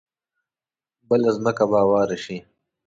بله 1.07 1.29
ځمکه 1.37 1.63
به 1.69 1.77
هواره 1.83 2.17
شي. 2.23 2.37